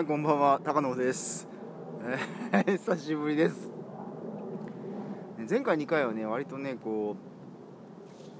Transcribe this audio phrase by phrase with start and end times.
[0.00, 1.46] い、こんばんは、高野です。
[2.66, 3.70] 久しぶりです。
[5.48, 7.16] 前回2回はね、割とね、こ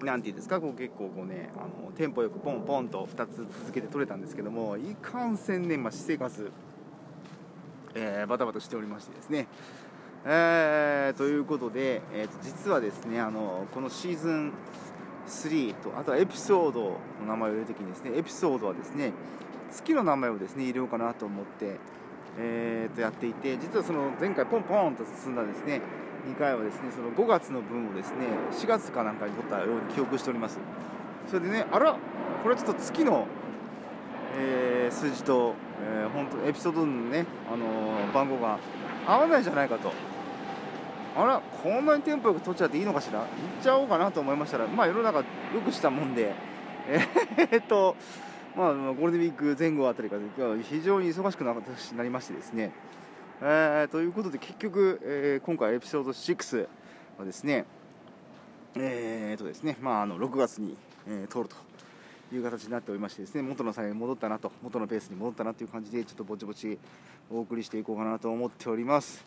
[0.01, 6.51] う、なんていうんですか、こう結構こうね、あのテンポよくポンポンと2つ続けて取れたんですけども、いかんせんね、まあ、私生活、
[7.95, 9.47] えーバタバタしておりましてですね。
[10.25, 14.53] えーということで、えーと実はですねあのこのシーズン
[15.27, 19.13] 3とあとはエピソードの名前を入れるときにですねエピソードはですね
[19.71, 21.77] 月の名前をですね入れようかなと思って、
[22.39, 25.81] えーとやっていて実はその前回ポンポンと進んだですね
[26.29, 28.17] 2回はですねその5月の分をですね
[28.53, 30.59] 4月かなんかに取ったように記憶しております。
[31.29, 31.93] それでねあら
[32.43, 33.27] これはちょっと月の、
[34.39, 38.59] えー数字と、えー本当エピソードのね、あのー番号が
[39.07, 39.93] 合わないじゃないかと。
[41.17, 43.21] あらこんなにテンポよく取っちゃっていいのかしら？
[43.21, 43.29] 行っ
[43.63, 45.25] ちゃおうかなと思いましたらまあ世の中よ
[45.65, 46.33] くしたもんで
[46.87, 47.97] えーっと
[48.57, 50.23] まあゴールデンウィーク前後あたりから
[50.63, 52.73] 非常に忙しくななりましてですね。
[53.43, 56.69] えーということで結局、えー今回エピソード6
[57.19, 57.65] はですね
[58.75, 60.77] えーとですねまああの6月に、
[61.07, 61.57] えー撮ると
[62.35, 66.79] いう形になっておりましてですね元の際に戻ったなと元のペースに戻ったなという感じでちょっとぼちぼち
[67.31, 69.25] お送りしていこうかなと思っております。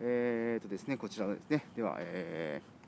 [0.00, 2.78] えーとですねこちらですねでは、えー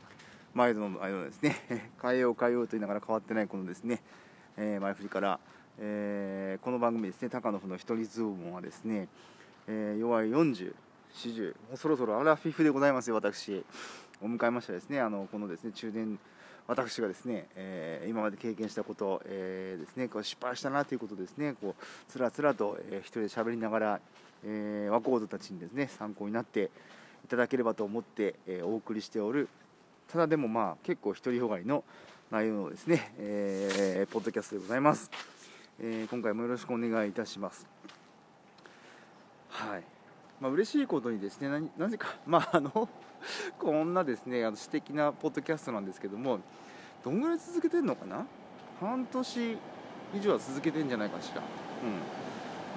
[0.52, 1.54] 毎度の毎度ですね
[2.02, 4.02] 変えよう変えようと言いながら変わってないこのですね、
[4.56, 5.38] えー前振りから、
[5.78, 9.08] えーこの番組ですね高野夫の一人相撲はですね、
[9.66, 10.74] えー弱い40、
[11.14, 13.64] 40もうそろそろアラフィフでございますよ、私、
[14.20, 16.18] を迎えましたですね、あのこのですね中年、
[16.66, 24.00] 私がですね、えー今まで経験したこと、えーですねこう失敗したなということですね、こうつらつらと、えー一人で喋りながら、
[24.44, 26.70] えー若人たちにですね参考になって
[27.24, 29.48] いただければと思って、えーお送りしておる、
[30.08, 31.84] ただでもまあ結構独りよがりの
[32.30, 35.39] 内容のですね、えーポッドキャストでございます。
[35.82, 37.66] えー今回もよろしくお願いいたします。
[39.48, 39.82] はい。
[40.38, 42.88] まあ嬉しいことにですね、なぜか まああの
[43.58, 46.40] こんなですねあの私的なポッドキャストなんですけども、
[47.02, 48.26] どんぐらい続けてるのかな？
[48.78, 49.58] 半年
[50.14, 51.40] 以上は続けてんじゃないかしら。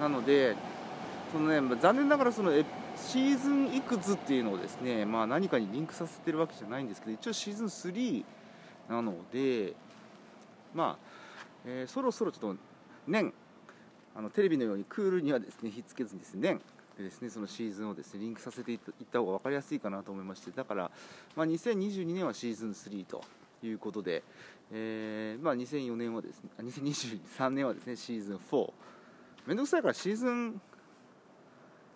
[0.00, 0.56] なので。
[1.32, 2.52] そのね、残念ながらその
[2.94, 8.24] シーズンいくつっていうのをですね、まあ、何かにリンクさせてるわけじゃないんですけど一応シーズン3
[8.88, 9.74] なので
[10.72, 10.96] まあ、
[11.64, 12.56] えーそろそろちょっと
[13.06, 13.32] 年。
[14.16, 16.60] あのテレビのようにクールにはですねひっつけずにですね年
[16.96, 18.78] でですねそのシーズンをですねリンクさせていっ
[19.12, 20.90] た方が分かりやすいかなと思いましてだから、
[21.34, 23.24] まあ、2022年はシーズン3と
[23.62, 24.22] いうことで、
[24.72, 28.72] えーまあ、2004年はですね2023年はですねシーズン4
[29.46, 30.60] めんどくさいからシーズン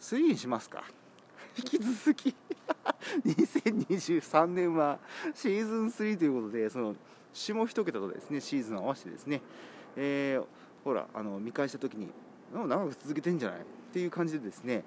[0.00, 0.84] 3にしますか。
[1.56, 2.34] 引き続き。
[3.24, 4.98] 2023年は
[5.34, 6.94] シーズン3ということでその
[7.32, 9.40] 下一桁とですねシーズンを合わせてですね、
[9.96, 12.08] えーほらあの見返した時に
[12.52, 13.60] 長く続けてんじゃない？
[13.60, 13.62] っ
[13.92, 14.82] ていう感じでですね、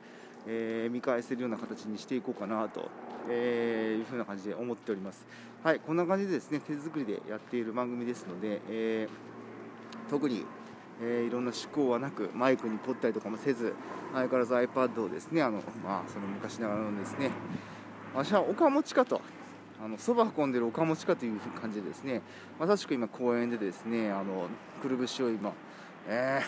[0.47, 2.89] えー見返せるような形にしていこうかなと、
[3.29, 5.25] えーいうふうな感じで思っております。
[5.63, 10.45] はいこんな感じでですね手作りでやっている番組ですので、えー特に
[11.01, 13.73] えーいろんな思考はなくマイクに取ったりとかもせず
[14.13, 17.31] 相変わらず iPad をですねあの、まあ、その昔ながらのですね
[18.13, 19.21] 私は岡持ちかと。
[19.83, 22.21] あのそば運んでる岡持ちかという感じでですね
[22.59, 24.45] まさしく今公園でですねあの
[24.79, 25.53] くるぶしを今、
[26.07, 26.41] え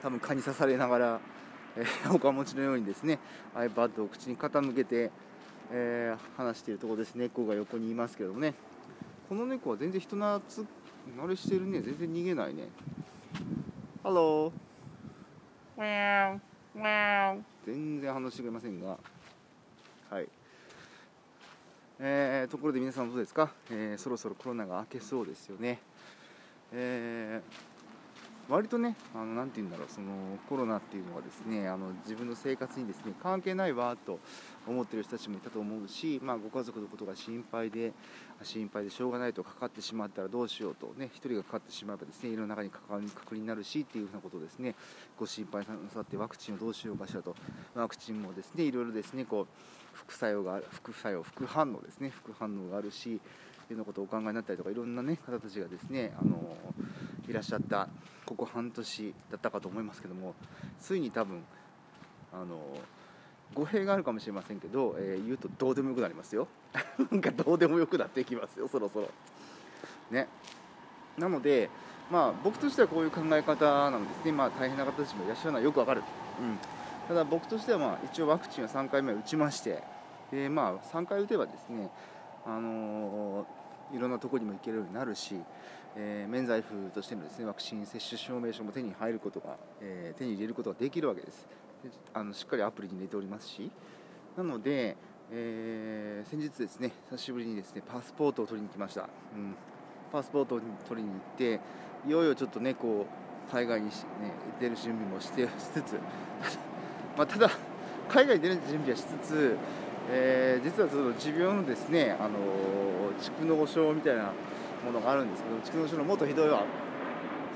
[0.00, 1.20] ー、多分蚊に刺されながら、
[1.76, 3.18] えー、 岡持ちのようにですね
[3.54, 5.10] iPad を口に傾けて、
[5.70, 8.54] えー話しているところです猫が横にいますけどもね。
[9.28, 10.40] この猫は全然人懐
[11.16, 11.82] 慣れしてるね。
[11.82, 12.68] 全然逃げないね。
[14.02, 14.52] ハロー
[17.66, 18.98] 全然反応してくれませんが。
[20.10, 20.28] はい。
[21.98, 25.80] えー、ところで皆さんどうですか、えーそろそろコロナが明けそうですよね。
[26.72, 27.67] えー
[28.48, 30.08] 割とね、あのなて言うんだろう、その
[30.48, 34.18] コロナっていうのはですね、あの自分の生活にですね関係ないわと
[34.66, 37.92] 思ってる人たちもいたと思うし、まあ、ご家族のことが心配で、
[38.42, 44.74] 心配でしょうがないとかかってしまったらどうしようと、ね、1人がかかってしまえばですね、家の中にかかり隔離になるしっていうふうなことをですね、
[45.18, 47.36] ご心配なさってワクチンをどうしようかしらと、
[47.74, 49.46] ワクチンもですね、いろいろですね、こう
[49.92, 53.20] 副作用がある、副作用、副反応ですね、副反応があるし、
[53.64, 56.56] っていうようなことをお考えになったりとかいろんな、ね、方たちがですねあの
[57.28, 57.88] いらっしゃった
[58.24, 60.34] ここ半年だったかと思いますけども
[60.80, 61.42] ついに多分
[62.32, 62.58] あの
[63.54, 66.48] 語弊があるかもしれませんけど、えー言うとどうでもよくなりますよ。
[67.10, 69.08] なんかどうでもよくなっていきますよそろそろ。
[70.10, 70.28] ね。
[71.16, 71.70] なので
[72.10, 74.32] まあ僕としてはこういう考え方なんですね。
[74.32, 76.02] まあ大変な方たちもいらっしゃるのはよくわかる、
[76.40, 76.58] うん、
[77.08, 79.82] ただ僕としてはまあ一応ワクチンは3回目打ちまして
[80.30, 81.90] でまあ3回打てばですね
[82.44, 83.58] あのー
[83.92, 85.34] いろんなとこにも行けるようになるし、
[85.96, 91.46] えー免罪符としてのですねワクチン接種証明書も手に入ることが、えー手に入れることができるわけです。
[92.12, 93.70] あのしっかりアプリに入れておりますし。
[94.36, 94.96] なので、
[95.32, 99.56] えー、先日ですね久しぶりにですねパスポートを取りに来ました、うん、
[100.12, 101.60] パスポートを取りに行って
[102.06, 103.06] いよいよちょっとねこ
[103.48, 103.92] う海外に、ね、
[104.60, 105.98] 出る準備もしてしつつ
[107.18, 107.50] まあ、ただ
[108.08, 109.56] 海外に出る準備はしつつ、
[110.08, 112.38] えー、実はその持病のですね、あの
[113.20, 114.32] 蓄膿症みたいな
[114.84, 116.64] ものがあるんですけど蓄膿症のもっとひどいわ。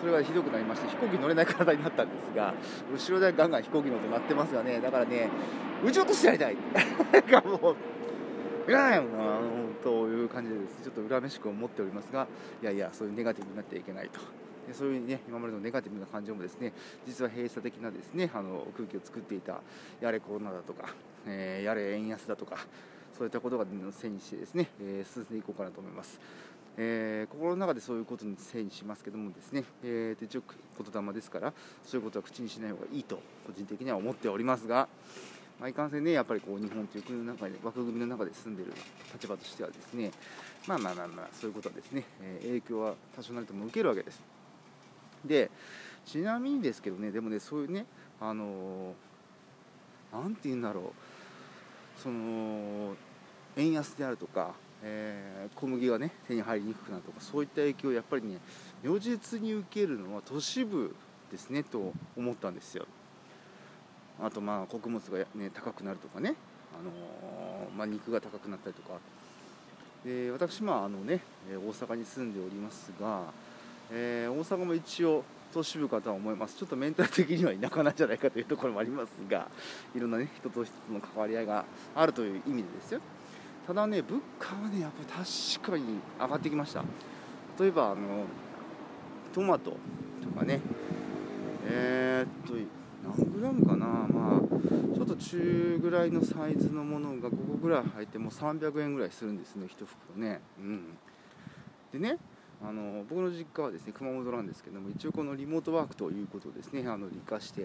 [0.00, 2.52] それがひどくなりまして飛行機乗れない体になったんですが
[2.92, 4.80] 後ろでガンガン飛行機の音鳴ってますがね。
[4.80, 5.28] だからね
[5.84, 6.56] 撃ち落としてやりたい。
[7.46, 7.76] もう
[8.70, 9.40] いらないもんな
[9.82, 10.82] という感じです。
[10.82, 12.26] ちょっと恨めしく思っておりますが
[12.62, 14.20] いやいやそういうネガティブになってはいけないと。
[14.66, 16.72] でそういうね今までのネガティブな感情もですね
[17.06, 19.60] 実は閉鎖的なですねあの空気を作っていた
[20.00, 20.94] やれコロナだとか、
[21.26, 22.56] えー、やれ円安だとか
[23.16, 26.18] そういったことがせいにしてですね、えー、進んでいこうかなと思います。
[26.76, 30.42] えー、心の中でそういうことにせいにしますけどもですね、えー、一応
[30.92, 31.52] 言霊ですから
[31.84, 33.16] そういうことは口にしない方がいいと
[33.46, 34.88] 個人的には思っておりますが、
[35.60, 38.72] まあ、いかんせんねやっぱりこう日本という国の中で枠組みの中で住んでる
[39.12, 40.10] 立場としてはですね
[40.66, 44.22] まあまあまあまあそういうことはですね、えー、影響は多少なりとも受けるわけです。
[45.24, 45.50] で
[46.04, 47.86] ちなみにですけどねでもねそういうね
[48.20, 48.94] あの
[50.12, 52.96] 何て言うんだろうその
[53.56, 54.54] 円安であるとか
[54.84, 58.38] えー、小麦がね手に入りにくくなるとかそういった影響をやっぱりね
[58.82, 60.94] 如実に受けるのは都市部
[61.30, 62.86] ですねと思ったんですよ。
[64.20, 66.34] あとまあ穀物が、ね、高くなるとかね、
[66.78, 68.98] あのー、まあ、肉が高くなったりとか。
[70.04, 73.22] で私まああのね大阪に住んでおりますが、
[73.90, 75.22] えー、大阪も一応
[75.54, 76.56] 都市部かとは思います。
[76.56, 79.48] ちょっとメンタル的には田舎なんじゃないかというところもありますが
[79.94, 81.64] いろんなね人と人との関わり合いが
[81.94, 83.00] あるという意味でですよ。
[83.66, 86.84] ただね物価はねやっぱ確かに上がってきました。
[87.58, 88.24] 例えばあの
[89.32, 89.76] トマト
[90.22, 90.60] とかね。
[91.64, 92.54] えー、っと
[93.04, 93.86] 何グラムかな。
[93.86, 94.40] まあ
[94.94, 100.40] ちょっと中ぐらいのサイズのものが5個ぐらい入ってもう300円ぐらいするんですね1袋ね。
[100.58, 100.98] うん。
[101.92, 102.18] でね
[102.64, 107.64] あの僕の実家はですね熊本なんですけども一応このリモートワークということをですねあの理解してち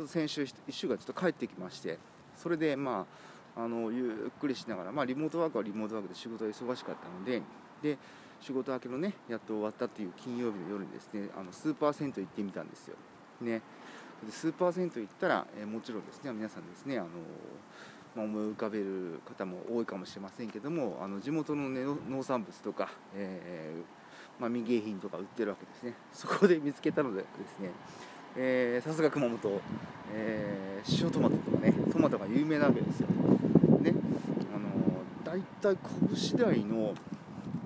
[0.00, 1.98] ょっと先週1週間ちょっと帰ってきまして
[2.34, 7.42] それでまああのゆっくりしながら、まあ、リモートワークはリモートワークで仕事が忙しかったので
[7.82, 7.98] で
[8.40, 12.96] 仕事明けのねやっと終わったっていう金曜日の夜にですねあのスーパー銭湯行ってみたんですよ。
[13.40, 13.60] ね、
[14.24, 17.08] でスーパー銭湯行ったら、えー、もちろんですね皆さんですねあの、
[18.16, 25.94] まあ、思い浮かべる方も多いかもしれませんけどもあの地元の、ね、農産物とか、えー、まあ、民芸品とか売ってるわけですね。
[26.12, 27.70] そこで見つけたのでですね
[28.82, 29.60] さすが熊本、
[30.12, 33.08] えー、塩トマトとかねトマトが有名なわけですよ。
[35.24, 35.76] 大体
[36.32, 36.94] 拳大の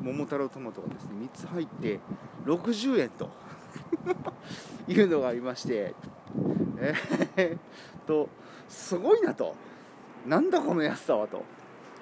[0.02, 2.00] 桃太郎トマトがですね3つ入って
[2.44, 3.30] 60円と
[4.88, 5.94] いうのがありまして
[6.78, 7.58] えー、っ
[8.06, 8.28] と
[8.68, 9.54] すごいなと。
[10.26, 11.42] なんだこの安さはと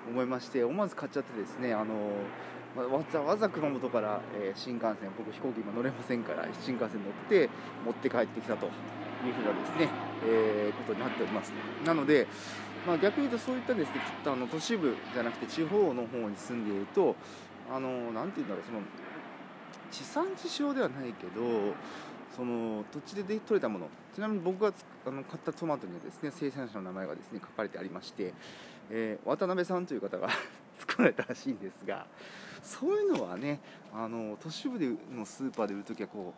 [0.08, 1.94] 思いまして思わず買っちゃってですねあの
[2.76, 7.48] わざわざ熊本から、え、新幹線僕飛行機今乗れませんから新幹線乗って
[7.84, 8.72] 持って帰ってきたという
[9.34, 9.88] ふうなですね、
[10.24, 11.52] えー、ことになっております。
[11.84, 12.28] なので
[12.86, 17.14] まあ、逆に言うとそういったですねきっとあの都市部じゃなくて地方の方に住んでいると
[17.70, 18.80] あのなんて言うんだろうその
[19.90, 21.74] 地産地消ではないけど
[22.34, 24.72] その土地で取れたものちなみに僕が
[25.06, 28.32] あの買ったトマトにはですね生産者の名前がですね書かれてありまして、
[28.90, 30.28] えー、渡辺さんという方が
[30.78, 32.06] 作られたらしいんですが
[32.62, 33.60] そういうのはね
[33.92, 36.34] あの都市部でのスーパーで売るときはこ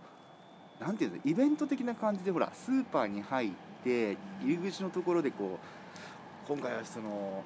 [0.80, 3.50] うなんていうのイベント的な感じでほらスーパーに入っ
[3.84, 5.81] て入り口のところでこう
[6.48, 7.44] 今回はその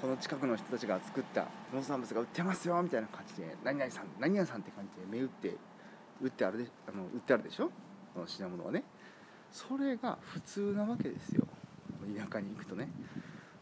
[0.00, 5.56] この近くの人たちが作った農産物が売ってますよみたいな感じで何々さん何々さんって感じで目打って
[6.22, 7.70] 打ってあるであの売ってあるでしょ？
[8.16, 8.84] の品物はね。
[9.52, 11.46] それが普通なわけですよ。
[12.16, 12.88] 田舎に行くとね。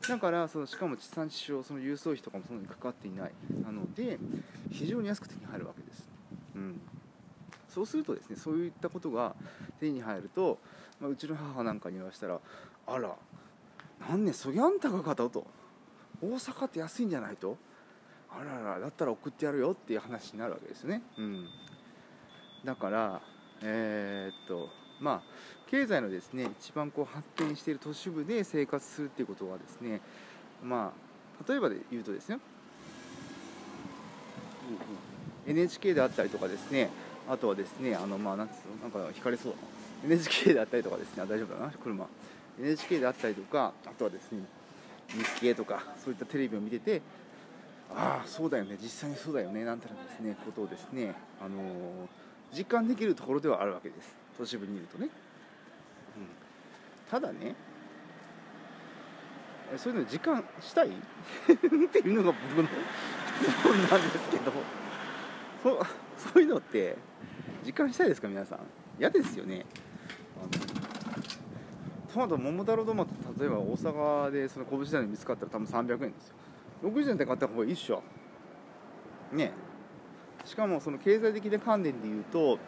[0.07, 3.33] だからそのしかも地産地消その郵送費とかもそんなにかかっていない
[3.65, 4.19] なので
[4.71, 6.07] 非常に安く手に入るわけです、
[6.55, 6.79] うん、
[7.71, 9.35] そうするとですねそういったことが
[9.81, 10.59] 手に入ると、
[11.01, 12.39] まあ、うちの母なんかに言わしたら
[12.87, 13.17] あら
[14.09, 15.47] なんねそぎゃん高かったと。
[16.23, 17.57] 大阪って安いんじゃないと。
[18.37, 21.47] あららだったら送ってやるよっていう話になるわけですね、うん、
[22.65, 23.21] だから
[23.63, 24.69] えー、っと
[25.01, 30.01] まあ経済のですね一番こう発展している都市部で生活するっていうことはですね
[30.63, 30.93] ま
[31.41, 32.39] あ例えばで言うとですね
[35.47, 36.91] NHK であったりとかですね
[37.29, 39.53] あとはですねあのまあなんつうのなんか引かれそう。
[39.53, 39.59] だ
[40.09, 42.07] な NHK であったりとかですね大丈夫だな車。
[42.61, 44.41] NHK であったりとかあとはですね
[45.09, 47.03] 日経とかそういったテレビを見てて
[47.91, 54.15] ああそうだよね実際にそうだよねなんていうですねことをですね、あのー、実感できるところではあるわけです。
[54.37, 55.11] 都市部にいるとね、うん、
[57.11, 57.55] ただね
[59.77, 60.89] そういうの時間したい？
[60.91, 60.93] っ
[61.93, 62.69] ていうのが僕の
[63.41, 64.53] 質問なんですけど
[65.63, 65.87] そ
[66.33, 66.97] そういうのって
[67.63, 68.61] 時間したいですか皆さん？
[68.99, 69.65] 嫌ですよね。
[72.15, 76.35] トマト桃太郎トマト例えば大阪でその拳台で見つかったら多分300円ですよ。
[76.85, 78.05] 60円で買った方がいいっしょ。
[79.33, 79.51] ね。
[80.45, 82.59] しかもその経済的な観点で言うと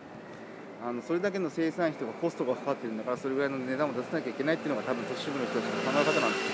[0.84, 6.52] あのそれだけの生産費とかコストがかかってるんだからそれぐらいの値段を出さなきゃいけないっていうのが多分都市部の人たちの考え方なんです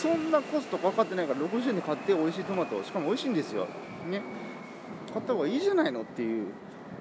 [0.00, 3.66] けどそんなコストかかってないから60円で買って美味しいトマトしかも美味しいんですよ。
[4.08, 4.22] ね。
[5.12, 6.46] 買った方がいいじゃないのっていう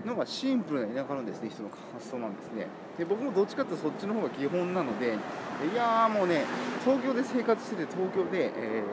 [0.06, 2.68] のがシンプルな田舎のですね人の発想なんですね。
[2.98, 6.46] で僕もどっちかっていうとそっちの方が基本なのでいやーもうね
[6.84, 8.84] 東京で生活してて東京で、え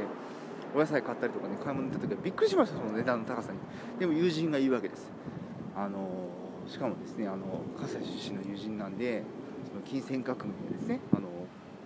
[0.75, 3.59] ー、お野菜買ったりとかね買い物行った時はびっくりしましたその値段の高さに。
[3.99, 5.11] でも友人が言うわけです。
[5.77, 9.23] あのー、しかもですねあの関西出身の友人なんで
[9.69, 11.29] その金銭革命ですねあの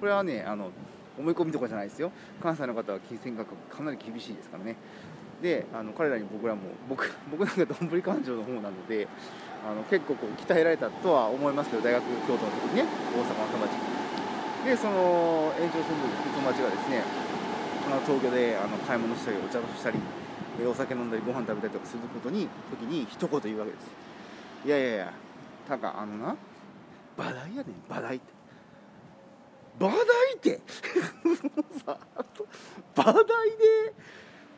[0.00, 0.70] これはねあの
[1.18, 2.12] 思い込みとかじゃないですよ。
[2.42, 4.76] 関西の方は金銭価格かなり厳しいですからね。
[5.42, 9.06] であの彼らに僕らも 僕僕なんかどんぶり勘定の方なので
[9.66, 13.96] あの結構こう鍛えられたとは思いますけど大学京都の時にね大阪の友達
[14.64, 17.02] でその延長線上で友達がですね
[17.86, 19.98] あ東京であの買い物したりお茶をしたり
[20.64, 24.06] お酒飲んだりご飯食べたりとかすることに時に一言言うわけです。
[24.64, 25.12] いやいやいや
[25.68, 26.36] たかあのな
[27.16, 28.32] 馬代やねん馬代って。
[29.78, 29.98] 馬代
[30.36, 30.60] って。
[32.96, 33.94] 馬代で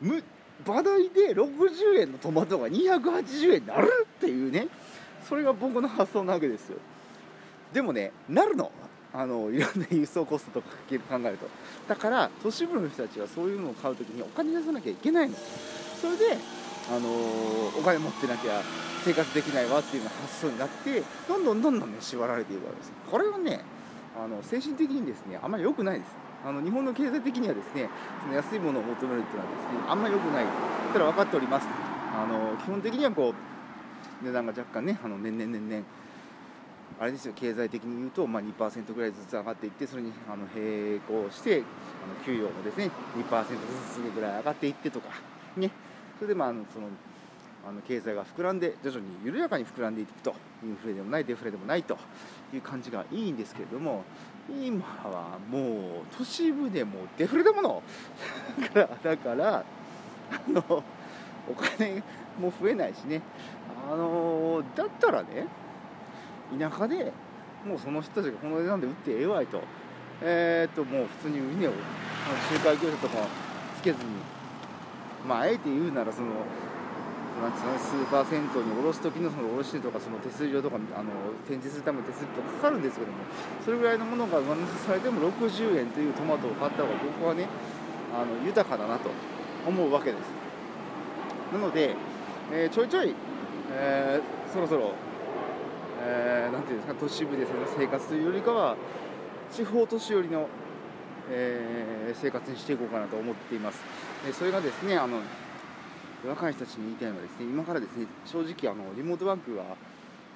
[0.01, 0.23] む
[0.65, 4.67] 馬代で60円のトマトが280円になるっていうね。
[5.27, 6.77] それが僕の発想なわけですよ。
[7.73, 8.71] でもねなるの。
[9.11, 11.47] あのいろんな輸送コストとか考えると。
[11.87, 15.35] だから都市部の人たちはそういうのを買う時にお金出さなきゃいけないの。
[15.99, 16.37] それで
[16.91, 17.09] あの
[17.77, 18.61] お金持ってなきゃ
[19.03, 22.91] 生活できないわっていうような発想になってどんどんどんどんね縛られていくわけです。
[23.09, 23.61] これはね
[24.15, 26.28] あの精神的にですねあまり良くないです。
[26.45, 27.89] あの日本の経済的にはですね
[28.21, 30.45] その安いものを求めるっていうのはですねあんまり良くない。
[30.93, 31.67] たら分かっております。
[32.13, 33.33] あの基本的にはこ
[34.21, 35.83] う値段が若干ねあの年々年々
[36.99, 37.33] あれですよ。
[37.35, 43.55] 経済的に言うと、まあ、2%ぐらいずつ上がっていってそれにあの並行してあの給与もですね2%ず
[43.93, 45.09] つぐらい上がっていってとか
[45.55, 45.71] ね。
[46.17, 46.87] それでまああのその
[47.67, 51.97] あの経済が膨らんで徐々に緩やかに膨らんでいくとインフレでもないデフレでもないと
[52.53, 54.03] いう感じがいいんですけれども
[54.49, 57.83] 今はもう都市部でもデフレだもの。
[58.73, 59.63] だからあ
[60.49, 60.83] の
[61.47, 62.03] お金
[62.39, 63.21] も増えないしね。
[63.89, 65.47] あのだったらね
[66.57, 67.11] 田舎で
[67.65, 69.61] もうその人たちがこの値段で売ってええわいと。
[70.21, 71.71] えー、っともう普通に売値を
[72.51, 73.25] 仲介業者とか
[73.77, 74.09] つけずに
[75.25, 76.27] まああえて言うならその
[77.39, 81.11] なんですかね、スーパー銭湯に卸す時のその卸値とかその手数料とかあの
[81.47, 83.17] 展示するための手数料とかかかるんですけども
[83.63, 87.47] それぐらいのものが上乗せされても60円というトマトを買った方が僕はね
[88.13, 89.09] あの豊かだなと
[89.65, 90.21] 思うわけです。
[91.53, 91.95] なので、
[92.51, 93.13] えー、ちょいちょい、
[93.71, 94.93] えー、そろそろ、
[96.01, 98.75] えー、ていうんですか都市部でその生活というよりかは
[99.51, 100.47] 地方都市寄りの、
[101.31, 103.81] えー、生活にしていこうかなと思っています、
[104.27, 105.21] えそれがですねあの
[106.27, 109.65] 若い人たちに言いたいのはですね今からですね正直あのリモートワークは、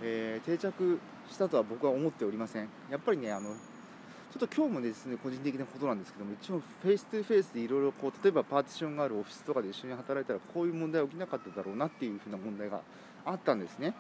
[0.02, 1.00] えー、定着
[1.30, 2.70] したとは僕は思っておりません。
[2.90, 12.82] やっぱりねあのちょっと今日もですね個人的なことなんですけども一応フェイス2フェイスでいろいろこう例えばパーティションがあるオフィスとかで一緒に働いたらこういう問題起きなかっただろうなっていうふうな問題が
[13.26, 13.94] あったんですね。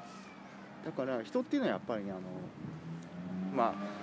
[0.83, 2.21] だから人っていうのはやっぱりねあの
[3.55, 4.02] まあ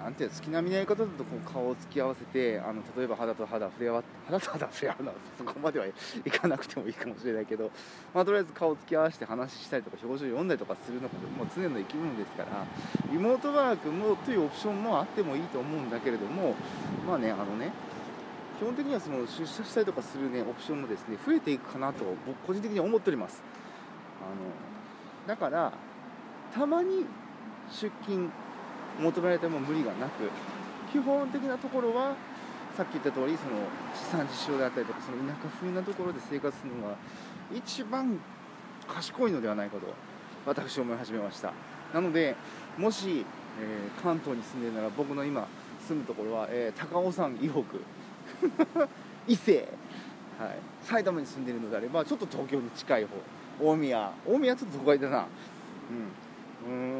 [0.00, 7.70] なんていう好きな見合い方だとこう顔を突き合わせてあの例えば肌と肌触れ合わ 肌と肌触れ合うのは そこまではいかなくてもいいかもしれないけど、
[8.14, 12.64] まあ、とりあえず顔を突き合わせて話したりとか表情読んだりとかするのがもう常の生き物ですから
[13.12, 16.54] リモートワークもというオプションもあってもいいと思うんだけれども
[17.06, 17.72] まあねあのね
[18.58, 23.42] 基本的にはその出社したりとかするねオプションもですね増えていくかなと僕個人的に思っております。
[24.20, 25.72] あのだから
[26.54, 27.06] たまに
[27.70, 28.30] 出勤
[28.98, 30.30] 求められても無理がなく
[30.92, 32.14] 基本的なところは
[32.76, 36.96] さっき言った通りその地産地消であったりとかその田舎風なところで生活するのが
[37.54, 38.18] 一番
[38.88, 39.86] 賢いのではないかと
[40.46, 41.52] 私は思い始めました。
[41.92, 42.34] なので
[42.78, 43.24] もし、
[43.60, 45.46] えー、関東に住んでるなら僕の今
[45.86, 47.60] 住むところは、えー、高尾山以北
[49.26, 49.68] 伊勢、
[50.38, 53.10] はい、埼玉に住んでるのであればちょっと東京に近い方
[53.60, 55.26] 大宮大宮ちょっと都会だな。
[56.66, 56.72] うん。
[56.72, 56.99] うん。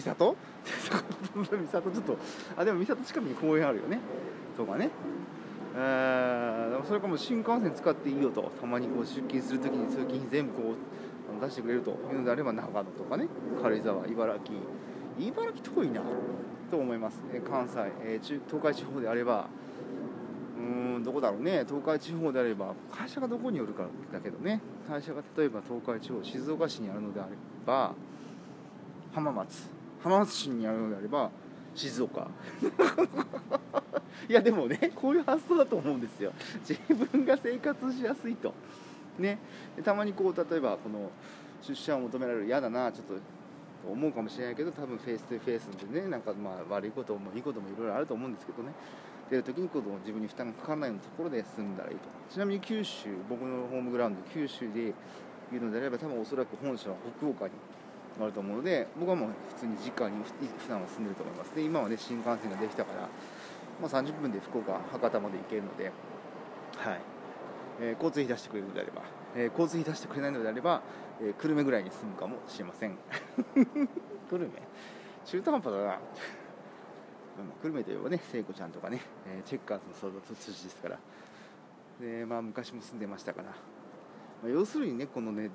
[0.00, 0.36] 三郷
[1.34, 2.18] 三郷ちょっと
[2.56, 3.98] あでも三郷近くに公園あるよね。
[4.56, 4.90] とかね。
[5.76, 8.50] えー、それかも新幹線使っていいよと。
[8.60, 10.74] たまにこう出勤するときに通勤費全部こ
[11.38, 13.28] う出してくれるというのであれば長野とかね。
[13.62, 14.58] 軽井沢茨城。
[15.18, 16.02] 茨城遠いな
[16.70, 19.48] と思います、え関西、え中東海地方であれば。
[20.58, 21.64] うーんどこだろうね。
[21.66, 24.60] 東海地方であれば会社がどこによるかだけどね。
[24.88, 27.30] 会社が例えば東海地方静岡市にあるのであれ
[27.64, 27.94] ば
[29.12, 29.79] 浜松。
[30.02, 31.30] 浜松市にあるのであれば
[31.74, 32.28] 静岡。
[34.28, 36.32] いやでもねこういう発想だと思うんですよ。
[36.68, 38.52] 自分が生活しやすいと。
[39.18, 39.38] ね。
[39.84, 41.10] たまにこう例えばこの
[41.62, 43.14] 出社を求められる嫌だなちょっと
[43.90, 48.72] 思うかもしれないけど多分フェイス2フェイスでねなんかまあ悪いこともいいこともいろいろあると思うんですけどね。
[49.30, 52.08] 出る時にこう自分に負担がかからないようなところで済んだらいいと。
[52.30, 54.92] ちなみに九州僕のホームグラウンド九州でい
[55.56, 57.52] うのであれば多分おそらく本社は北岡に
[58.24, 61.54] あると思うので僕はもう普通に実家に普段は住んでると思います。
[61.54, 63.08] で今はね新幹線ができたから、
[63.80, 65.92] まあ、30分で福岡博多まで行けるので
[66.76, 67.00] はい、
[67.80, 69.02] えー、交通費出してくれるのであれば、
[69.36, 70.82] えー、交通費出してくれないのであれば、
[71.20, 72.96] えー、久留米ぐらいに住むかもしれません。
[74.30, 74.50] 久留米？
[75.24, 75.98] 中途半端だな。
[77.62, 80.98] 久留米といえばね聖子ちゃんとかね、えー、チェッカーズの相続通知ですから。
[82.00, 83.54] でまあ昔も住んでましたから、ま
[84.46, 85.50] あ、要するにねこのね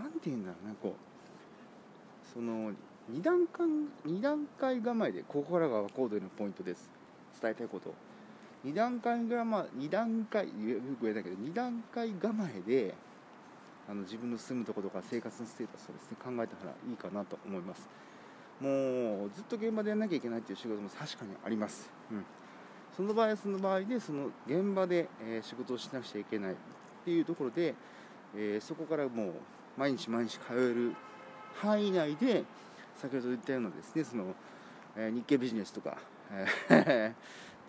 [0.00, 2.70] 何て言うんだろうなこうその
[3.10, 3.66] 2段階
[4.06, 6.88] 2段階構えでここからがコードのポイントです。
[7.40, 7.92] 伝えたいこと。
[8.64, 10.52] 2段階構え2段階よ
[10.98, 12.94] く言えたけど2段階構えで
[13.88, 17.88] あの自分の住むところとか生活のステータスをですね考えたらいいかなと思います。
[18.60, 22.24] もうずっと現場でやらなきゃいけないっていう仕事も確かにあります、うん、
[22.96, 26.56] その場合はその場合でその現場で、え、仕事をしなくちゃいけないっ
[27.04, 27.74] ていうところで、
[28.36, 29.32] え、そこからもう
[29.76, 30.94] 毎日毎日通える
[31.54, 32.44] 範囲内で
[32.96, 34.34] 先ほど言ったようなですねその、
[34.96, 35.96] えー、日経ビジネスとか、
[36.68, 37.14] え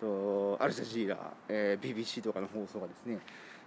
[0.58, 3.18] とアルジャジーラ、えー、BBC とかの放送がですね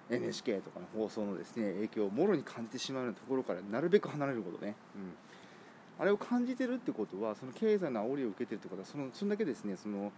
[0.10, 10.12] NHK とかの放送のですね影響をもろに感じてしまうようなところからなるべく離れることね、うん、あれを感じてるってことはその経済の煽りを受けてるってことはそのそれだけですねその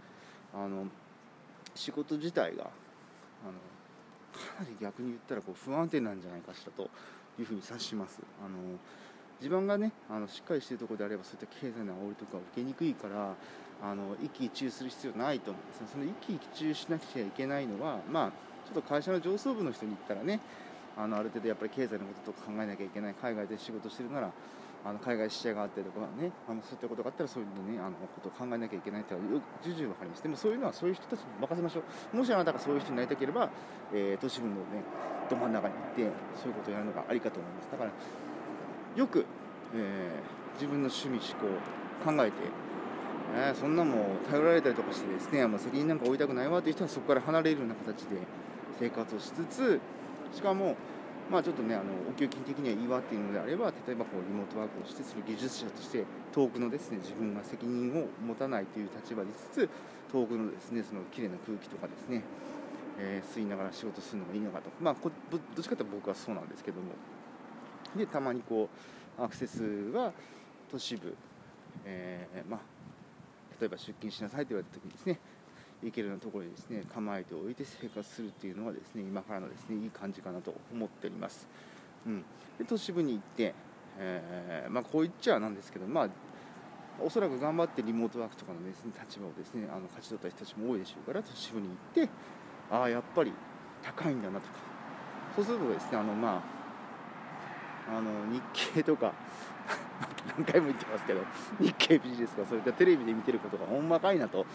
[0.53, 0.87] あの
[1.73, 3.53] 仕事自体があの
[4.31, 6.89] かなり逆に言ったらこう不安定なんじゃないかしらと
[7.39, 8.19] いうふうに察します。
[8.43, 8.57] あの
[9.39, 13.35] 自分がねあのしっかりしているところであればそういった経済の煽りとかを受けにくいから
[13.81, 15.81] あの一喜一憂する必要ないと思うんです。
[15.81, 18.31] ねその一喜一憂しなくちゃいけないのはまあ
[18.67, 20.39] ちょっと会社の上層部の人に言ったらね
[20.97, 24.31] あのある程度やっぱり経済のこととか考えなきゃいけない海外で仕事してるなら
[24.85, 30.23] あの海外支社があったりとかねあのそういったことがあったらそういうねあのことを考えなきゃいけないっていうのはよく重々分かります。
[30.23, 32.17] でもそういうのはそういう人たちに任せましょう。
[32.17, 33.49] もしあなたがそういう人になりたければ、
[33.93, 34.61] えー、都市部のね
[35.29, 36.01] ど真ん中に行って
[36.35, 37.69] そういうことをやるのがありかと思います。
[37.71, 37.91] だから
[38.95, 39.25] よく、
[39.75, 41.47] えー、自分の趣味思考
[42.03, 42.37] 考えて、
[43.35, 43.95] えー、そんなもん
[44.29, 48.17] 頼られたりとかしてですね、まあ、責任なんか負いたくないわという人はそこから離れるような形で
[48.79, 49.79] 生活をしつつ
[50.33, 50.75] しかも
[51.29, 59.69] まあ、ちょっとねあのお給金的にはいいわっていうのであれば例えばこうリモートワークをしてその技術者として遠くのですね自分が責任を持たないという立場につつ
[60.11, 62.23] 遠くのですねその綺麗な空気とかですね、
[62.99, 64.69] えー、吸いながら仕事するのがいいのかと。
[64.81, 66.91] まあこどっちかというと僕はそうなんですけども。
[67.95, 68.69] でたまにこ
[69.17, 70.13] うアクセスは
[70.69, 71.15] 都市部、
[71.85, 72.59] えー、まあ
[73.59, 75.19] 例えば出勤しなさいと言われた時にですね
[75.81, 81.47] 行けるようなところにですね構えておいて生活するっていうのはですね今からのですねいい感じかなと思っております。
[82.05, 82.23] うん、
[82.57, 83.53] で都市部に行って、
[83.97, 86.09] えー、まあ、こう言っちゃなんですけど、まあ、
[87.01, 92.09] おそらく頑張ってリモートワークとかのです、ね、立場をですねあの勝ち取った人たちも多いでしょうから都市部に行って
[92.71, 93.33] ああやっぱり
[93.83, 94.47] 高いんだなと。
[94.47, 94.53] か
[95.35, 96.43] そうするとですねあのま
[97.87, 98.41] ああの日
[98.73, 99.13] 経とか
[100.37, 101.21] 何回も言ってますけど
[101.59, 104.45] 日経ビジネスとかそういったテレビで見てることがほんまかいなと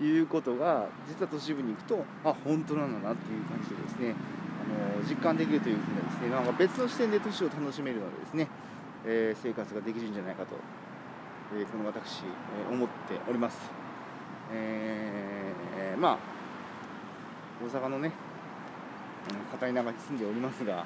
[0.00, 4.14] いうことが実は都市部に行くとあ本当なんだなっていう感じでですね
[4.64, 8.48] あの実感できるというふうなですねなんか別の視点で都市を楽しめるのでですね、
[9.04, 10.56] えー、生活ができるんじゃないかと、
[11.56, 13.70] えー、この私、えー、思っております、
[14.52, 16.37] えー、まあ
[17.60, 18.12] 大阪のね
[19.50, 20.84] 片田舎に住んでおりますがは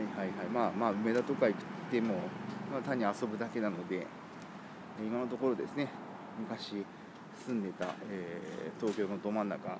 [0.00, 0.46] いはいはい。
[0.52, 1.60] まあまあ梅田とか行っ
[1.90, 2.14] ても、
[2.72, 4.06] まあ、単に遊ぶだけなので
[4.98, 5.88] 今のところですね
[6.38, 6.84] 昔
[7.46, 9.78] 住んでた、えー、東京のど真ん中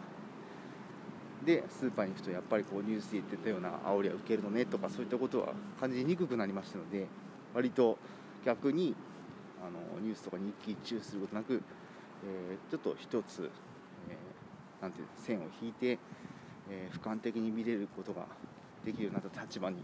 [1.44, 7.06] でスーパーに行くとやっぱりこうニュースで言ってたような煽りは受けるのねとかそういったことは感じにくくなりましたので
[7.54, 7.98] 割と
[8.44, 8.94] 逆に
[9.62, 11.62] あのニュースとかに一喜一憂することなく、
[12.24, 13.50] えー、ちょっと一つ、
[14.84, 15.98] なんていう線を引いて、
[16.70, 18.26] えー、俯瞰的に見れることが
[18.84, 19.78] できるようになった立場に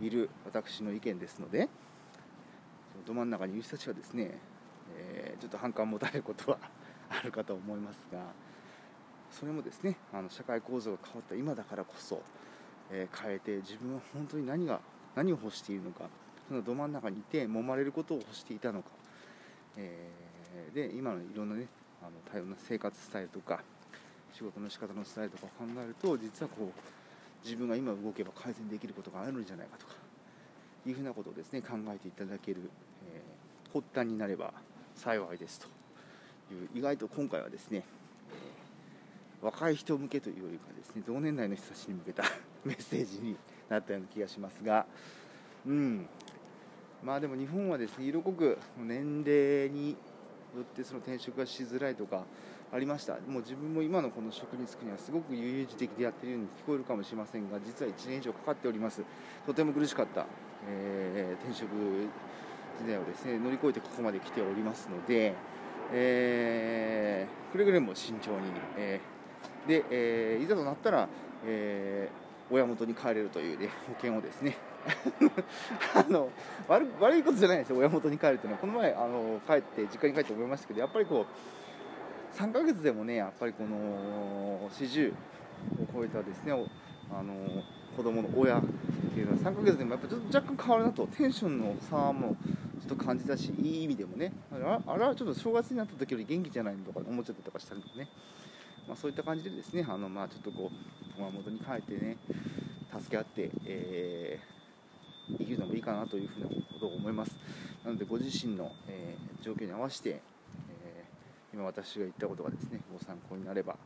[0.00, 1.68] いる私の意見ですので
[3.06, 4.32] ど真ん中にいる人たちはですね、
[4.96, 6.58] えー、ちょっと反感を持たれることは
[7.08, 8.18] あるかと思いますが
[9.30, 12.20] それもですねあの社会構造が変わった今だからこそ、
[12.90, 14.80] えー、変えて自分は本当に何が
[15.14, 16.08] 何を欲しているのか
[16.48, 18.88] そのど真ん中にいて揉まれることを欲していたのか、
[19.76, 21.68] えー、で今のいろんなね
[22.02, 23.62] あの多様な生活スタイルとか
[24.36, 29.94] 仕事の仕方のスタイルとかを考えると実はこう自分が今動けば改善できることがあるんじゃないかとか
[30.84, 32.70] いうふうなことをですね考えていただける、
[33.10, 34.52] えー、発端になれば
[34.94, 35.68] 幸いですと。
[36.48, 37.82] いう意外と今回はですね、
[38.30, 42.22] えー、若い人向けというよりかですね同年代の人たちに向けた
[42.64, 43.36] メッセージに
[43.68, 44.86] なったような気がしますが
[45.66, 46.06] うん。
[47.02, 49.96] まあでも日本はですね色濃く年齢に
[50.54, 52.24] よってその転職がしづらいとか
[52.72, 53.14] ありました。
[53.26, 59.02] もう自分も今のこの職に就くにはすごく悠々自適でやってるように聞こえるかもしれませんが実は1年以上かかっております。
[59.46, 60.26] とても苦しかった、
[60.68, 61.70] えー、転職
[62.80, 65.34] 時代をですね乗り越えてここまで来ておりますので、
[65.92, 71.08] えー、くれぐれも慎重に、えー、で、えー、いざとなったら、
[71.46, 74.56] えー、親元に帰れるという、ね、保険をですね
[75.94, 76.30] あの
[76.68, 81.26] 悪悪いことじゃないですよ、親元に帰るというのは、この前あの帰って実家に帰って思いましたけど、やっぱりこう
[82.36, 85.14] 3ヶ月でもね、やっぱりこの40を
[85.94, 86.52] 超えたですね
[87.10, 87.34] あの
[87.96, 88.62] 子供の親っ
[89.14, 92.36] ていうのは3ヶ月でもやっぱちょっと若干変わるなと、テンションの差も
[92.80, 98.08] ちょっと感じたし、いい意味でもね、あれはちょっと正月になった時より元気じゃないのとか思っちゃったりとかしたんでね。
[98.86, 102.16] まあ、そういった感じでですねあの、まあ、ちょっとこう親元に帰ってね
[102.92, 104.56] 助け合って、えー
[105.28, 107.32] 生きるのもいいかなというふうなことを思います
[107.84, 110.20] なのでご自身の、えー、状況に合わせて、
[111.56, 113.76] 今私が言ったことがですねご参考になれば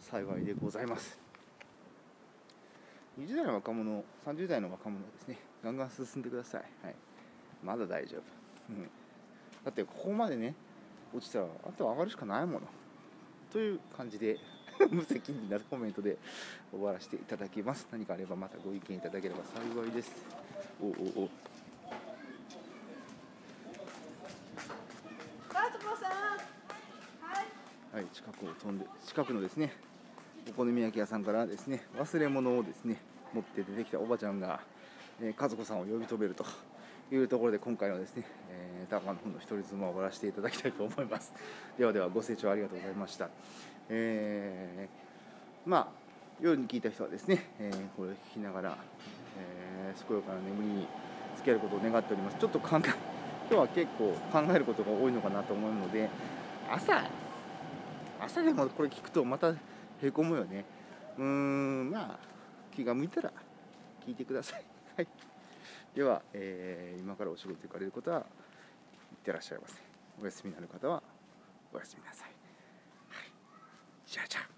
[0.00, 1.16] 幸いでございます。
[3.20, 6.94] 20代の若者30代の若者はですねガンガン進んでください、はい、
[7.62, 8.20] まだ大丈夫、
[8.70, 8.82] うん、
[9.64, 10.56] だってここまでね
[11.14, 12.60] 落ちたらあとは上がるしかないもの。
[13.52, 14.36] という感じで
[14.90, 16.18] 無責任なコメントで
[16.72, 17.86] 終わらせていただきます。
[17.92, 20.10] 何かあればまたご意見いただければ幸いです。
[20.82, 20.88] おお
[21.26, 21.30] お
[28.44, 29.72] はい、近くを飛んで近くのですね
[30.50, 32.98] お好み焼き屋さんからですね忘れ物をですね
[33.32, 34.60] 持って出てきたおばちゃんが、
[35.20, 36.44] えー、和子さんを呼び止めると
[37.10, 41.32] いうところで今回のですね、えー、高野の一人妻を終わらせていただきたいと思います。
[41.78, 43.28] ではではご清聴ありがとうございました。
[43.88, 45.88] えー、まあ
[46.40, 48.78] 夜に聞いた人はですね、えー、これを聞きながら、
[49.38, 50.86] えー、健やかな眠りに
[51.36, 52.36] つけることを願っております。
[52.38, 53.14] ちょっと考え
[53.50, 56.08] 今日は結構考えることが多いのかなと思うので
[56.70, 57.04] 朝
[58.24, 59.52] 朝でもこれ聞くとまた
[60.02, 60.64] へこむよね。
[61.18, 62.18] うーんまあ
[62.74, 63.32] 気が向いたら
[64.06, 64.64] 聞いてください、
[64.96, 65.08] はい、
[65.94, 68.26] では、えー、今からお仕事行かれる方は行っ
[69.24, 69.74] てらっしゃいませ。
[70.20, 71.02] お休みになる方は
[71.72, 72.28] おやすみなさい、
[73.08, 73.32] はい、
[74.06, 74.53] じゃあじゃあ。